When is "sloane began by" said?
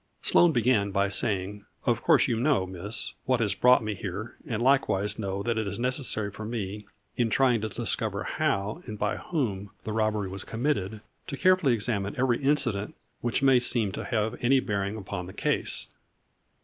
0.23-1.09